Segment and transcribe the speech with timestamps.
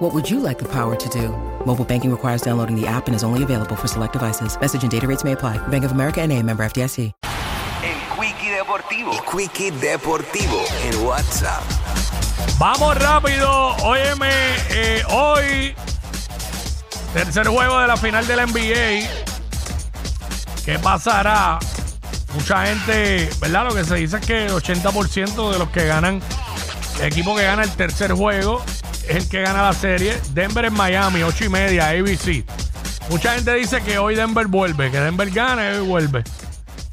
[0.00, 1.28] What would you like the power to do?
[1.66, 4.58] Mobile banking requires downloading the app and is only available for select devices.
[4.58, 5.58] Message and data rates may apply.
[5.68, 7.12] Bank of America and a member FDIC.
[7.82, 9.12] El Quickie Deportivo.
[9.12, 11.62] El Quickie Deportivo en WhatsApp.
[12.58, 13.76] Vamos rápido.
[13.84, 14.30] Óyeme,
[14.70, 15.74] eh, hoy,
[17.12, 19.06] tercer juego de la final de la NBA.
[20.64, 21.58] ¿Qué pasará?
[22.32, 23.66] Mucha gente, ¿verdad?
[23.66, 26.22] Lo que se dice es que el 80% de los que ganan,
[27.00, 28.62] el equipo que gana el tercer juego
[29.16, 30.18] el que gana la serie.
[30.32, 32.44] Denver en Miami, 8 y media, ABC.
[33.08, 36.24] Mucha gente dice que hoy Denver vuelve, que Denver gana y hoy vuelve.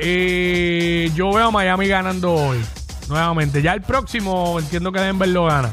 [0.00, 2.64] Y yo veo a Miami ganando hoy,
[3.08, 3.62] nuevamente.
[3.62, 5.72] Ya el próximo entiendo que Denver lo gana.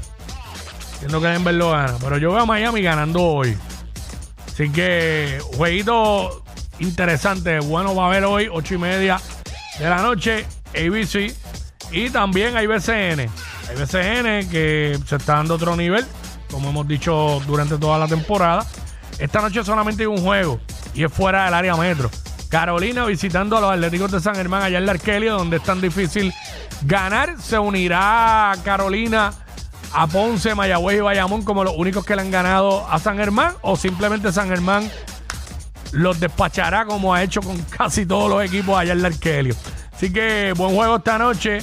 [0.93, 1.95] Entiendo que Denver lo gana.
[2.01, 3.57] Pero yo veo a Miami ganando hoy.
[4.47, 6.43] Así que, jueguito
[6.79, 7.59] interesante.
[7.59, 9.21] Bueno, va a haber hoy, 8 y media
[9.79, 11.33] de la noche, ABC.
[11.91, 13.29] Y también hay BCN.
[13.69, 16.05] Hay BCN que se está dando otro nivel,
[16.51, 18.65] como hemos dicho durante toda la temporada.
[19.19, 20.59] Esta noche solamente hay un juego
[20.93, 22.09] y es fuera del área metro.
[22.49, 25.81] Carolina visitando a los Atléticos de San Germán allá en la Arquelia, donde es tan
[25.81, 26.33] difícil
[26.83, 27.35] ganar.
[27.41, 29.33] Se unirá Carolina
[29.93, 33.53] a Ponce, Mayagüez y Bayamón como los únicos que le han ganado a San Germán
[33.61, 34.89] o simplemente San Germán
[35.91, 39.55] los despachará como ha hecho con casi todos los equipos allá en la Arquelio.
[39.93, 41.59] Así que buen juego esta noche.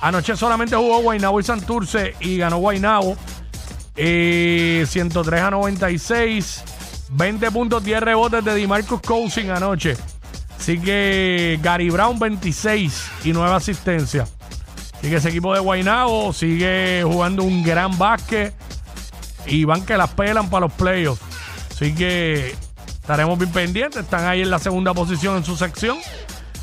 [0.00, 3.16] Anoche solamente jugó Guaynabo y Santurce y ganó Guaynabo.
[3.96, 6.64] Eh, 103 a 96.
[7.12, 9.96] 20 puntos, 10 rebotes de DiMarcus Cousins anoche.
[10.58, 14.30] Así que Gary Brown 26 y 9 asistencias.
[14.98, 18.54] Así que ese equipo de Guaynabo sigue jugando un gran básquet
[19.46, 21.22] y van que las pelan para los playoffs.
[21.72, 22.54] Así que
[22.86, 24.02] estaremos bien pendientes.
[24.02, 25.98] Están ahí en la segunda posición en su sección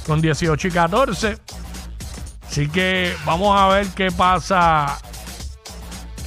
[0.05, 1.37] con 18 y 14.
[2.47, 4.99] Así que vamos a ver qué pasa.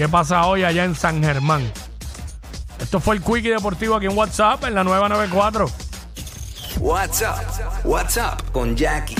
[0.00, 1.70] ¿Qué pasa hoy allá en San Germán?
[2.78, 5.70] Esto fue el Quickie Deportivo aquí en WhatsApp en la nueva 94.
[6.78, 7.84] WhatsApp.
[7.84, 9.14] WhatsApp con Jackie.